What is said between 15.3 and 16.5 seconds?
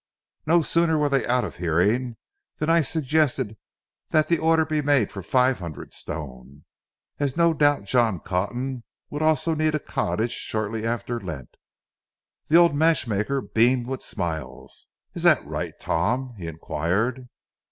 right, Tom?" he